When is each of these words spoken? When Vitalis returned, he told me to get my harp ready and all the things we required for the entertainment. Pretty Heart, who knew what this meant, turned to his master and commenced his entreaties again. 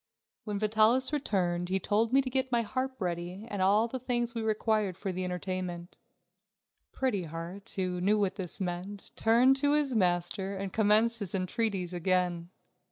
When 0.45 0.57
Vitalis 0.57 1.13
returned, 1.13 1.69
he 1.69 1.79
told 1.79 2.11
me 2.11 2.23
to 2.23 2.29
get 2.31 2.51
my 2.51 2.63
harp 2.63 2.99
ready 2.99 3.45
and 3.47 3.61
all 3.61 3.87
the 3.87 3.99
things 3.99 4.33
we 4.33 4.41
required 4.41 4.97
for 4.97 5.11
the 5.11 5.23
entertainment. 5.23 5.95
Pretty 6.91 7.25
Heart, 7.25 7.71
who 7.75 8.01
knew 8.01 8.17
what 8.17 8.33
this 8.33 8.59
meant, 8.59 9.11
turned 9.15 9.57
to 9.57 9.73
his 9.73 9.93
master 9.93 10.57
and 10.57 10.73
commenced 10.73 11.19
his 11.19 11.35
entreaties 11.35 11.93
again. 11.93 12.49